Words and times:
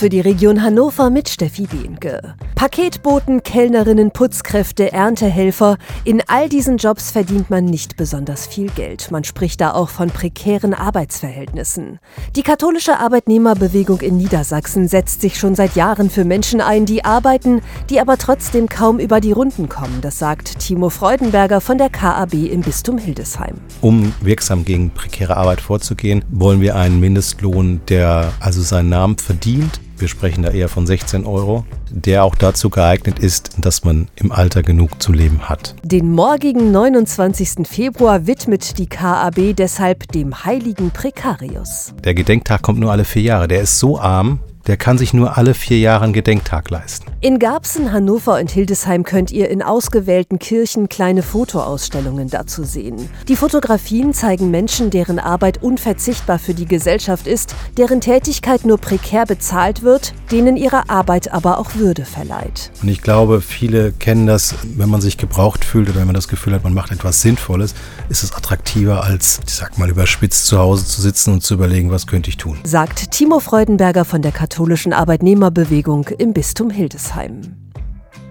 Für 0.00 0.08
die 0.08 0.20
Region 0.20 0.62
Hannover 0.62 1.10
mit 1.10 1.28
Steffi 1.28 1.66
Behnke. 1.66 2.34
Paketboten, 2.54 3.42
Kellnerinnen, 3.42 4.12
Putzkräfte, 4.12 4.92
Erntehelfer. 4.92 5.76
In 6.04 6.22
all 6.26 6.48
diesen 6.48 6.78
Jobs 6.78 7.10
verdient 7.10 7.50
man 7.50 7.66
nicht 7.66 7.98
besonders 7.98 8.46
viel 8.46 8.70
Geld. 8.70 9.10
Man 9.10 9.24
spricht 9.24 9.60
da 9.60 9.74
auch 9.74 9.90
von 9.90 10.08
prekären 10.08 10.72
Arbeitsverhältnissen. 10.72 11.98
Die 12.34 12.42
katholische 12.42 12.98
Arbeitnehmerbewegung 12.98 14.00
in 14.00 14.16
Niedersachsen 14.16 14.88
setzt 14.88 15.20
sich 15.20 15.38
schon 15.38 15.54
seit 15.54 15.76
Jahren 15.76 16.08
für 16.08 16.24
Menschen 16.24 16.62
ein, 16.62 16.86
die 16.86 17.04
arbeiten, 17.04 17.60
die 17.90 18.00
aber 18.00 18.16
trotzdem 18.16 18.70
kaum 18.70 19.00
über 19.00 19.20
die 19.20 19.32
Runden 19.32 19.68
kommen. 19.68 20.00
Das 20.00 20.18
sagt 20.18 20.60
Timo 20.60 20.88
Freudenberger 20.88 21.60
von 21.60 21.76
der 21.76 21.90
KAB 21.90 22.32
im 22.32 22.62
Bistum 22.62 22.96
Hildesheim. 22.96 23.56
Um 23.82 24.14
wirksam 24.22 24.64
gegen 24.64 24.88
prekäre 24.88 25.36
Arbeit 25.36 25.60
vorzugehen, 25.60 26.24
wollen 26.30 26.62
wir 26.62 26.74
einen 26.76 27.00
Mindestlohn, 27.00 27.82
der 27.90 28.32
also 28.40 28.62
seinen 28.62 28.88
Namen 28.88 29.18
verdient 29.18 29.78
wir 30.00 30.08
sprechen 30.08 30.42
da 30.42 30.50
eher 30.50 30.68
von 30.68 30.86
16 30.86 31.26
Euro, 31.26 31.64
der 31.90 32.24
auch 32.24 32.34
dazu 32.34 32.70
geeignet 32.70 33.18
ist, 33.18 33.50
dass 33.58 33.84
man 33.84 34.08
im 34.16 34.32
Alter 34.32 34.62
genug 34.62 35.02
zu 35.02 35.12
leben 35.12 35.48
hat. 35.48 35.74
Den 35.82 36.12
morgigen 36.12 36.72
29. 36.72 37.66
Februar 37.66 38.26
widmet 38.26 38.78
die 38.78 38.86
KAB 38.86 39.54
deshalb 39.56 40.10
dem 40.12 40.44
heiligen 40.44 40.90
Prekarius. 40.90 41.94
Der 42.04 42.14
Gedenktag 42.14 42.62
kommt 42.62 42.80
nur 42.80 42.90
alle 42.90 43.04
vier 43.04 43.22
Jahre. 43.22 43.48
Der 43.48 43.62
ist 43.62 43.78
so 43.78 43.98
arm, 43.98 44.40
der 44.66 44.76
kann 44.76 44.98
sich 44.98 45.14
nur 45.14 45.36
alle 45.36 45.54
vier 45.54 45.78
Jahre 45.78 46.04
einen 46.04 46.12
Gedenktag 46.12 46.70
leisten. 46.70 47.06
In 47.20 47.38
Garbsen, 47.38 47.92
Hannover 47.92 48.38
und 48.38 48.50
Hildesheim 48.50 49.04
könnt 49.04 49.30
ihr 49.30 49.48
in 49.48 49.62
ausgewählten 49.62 50.38
Kirchen 50.38 50.88
kleine 50.88 51.22
Fotoausstellungen 51.22 52.28
dazu 52.28 52.64
sehen. 52.64 53.08
Die 53.28 53.36
Fotografien 53.36 54.12
zeigen 54.14 54.50
Menschen, 54.50 54.90
deren 54.90 55.18
Arbeit 55.18 55.62
unverzichtbar 55.62 56.38
für 56.38 56.54
die 56.54 56.66
Gesellschaft 56.66 57.26
ist, 57.26 57.54
deren 57.76 58.00
Tätigkeit 58.00 58.64
nur 58.64 58.78
prekär 58.78 59.26
bezahlt 59.26 59.82
wird, 59.82 60.14
denen 60.30 60.56
ihre 60.56 60.88
Arbeit 60.88 61.32
aber 61.32 61.58
auch 61.58 61.74
Würde 61.74 62.04
verleiht. 62.04 62.70
Und 62.82 62.88
ich 62.88 63.02
glaube, 63.02 63.40
viele 63.40 63.92
kennen 63.92 64.26
das, 64.26 64.54
wenn 64.76 64.88
man 64.88 65.00
sich 65.00 65.16
gebraucht 65.16 65.64
fühlt 65.64 65.88
oder 65.88 66.00
wenn 66.00 66.06
man 66.06 66.14
das 66.14 66.28
Gefühl 66.28 66.54
hat, 66.54 66.64
man 66.64 66.74
macht 66.74 66.90
etwas 66.90 67.22
Sinnvolles, 67.22 67.74
ist 68.08 68.22
es 68.22 68.32
attraktiver 68.34 69.04
als, 69.04 69.40
ich 69.46 69.54
sag 69.54 69.78
mal, 69.78 69.88
überspitzt 69.88 70.46
zu 70.46 70.58
Hause 70.58 70.86
zu 70.86 71.00
sitzen 71.00 71.34
und 71.34 71.42
zu 71.42 71.54
überlegen, 71.54 71.90
was 71.90 72.06
könnte 72.06 72.28
ich 72.28 72.36
tun. 72.36 72.58
Sagt 72.64 73.10
Timo 73.12 73.40
Freudenberger 73.40 74.04
von 74.04 74.22
der 74.22 74.32
katholischen 74.32 74.49
Arbeitnehmerbewegung 74.92 76.08
im 76.18 76.32
Bistum 76.32 76.70
Hildesheim. 76.70 77.56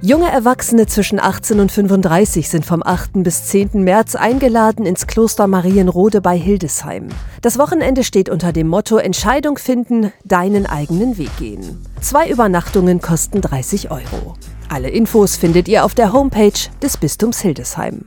Junge 0.00 0.30
Erwachsene 0.30 0.86
zwischen 0.86 1.18
18 1.18 1.58
und 1.58 1.72
35 1.72 2.48
sind 2.48 2.64
vom 2.64 2.84
8. 2.84 3.24
bis 3.24 3.46
10. 3.46 3.82
März 3.82 4.14
eingeladen 4.14 4.86
ins 4.86 5.08
Kloster 5.08 5.48
Marienrode 5.48 6.20
bei 6.20 6.38
Hildesheim. 6.38 7.08
Das 7.42 7.58
Wochenende 7.58 8.04
steht 8.04 8.28
unter 8.28 8.52
dem 8.52 8.68
Motto 8.68 8.98
Entscheidung 8.98 9.58
finden, 9.58 10.12
deinen 10.24 10.66
eigenen 10.66 11.18
Weg 11.18 11.36
gehen. 11.38 11.84
Zwei 12.00 12.30
Übernachtungen 12.30 13.00
kosten 13.00 13.40
30 13.40 13.90
Euro. 13.90 14.34
Alle 14.68 14.88
Infos 14.88 15.36
findet 15.36 15.66
ihr 15.66 15.84
auf 15.84 15.94
der 15.94 16.12
Homepage 16.12 16.52
des 16.80 16.96
Bistums 16.96 17.40
Hildesheim. 17.40 18.04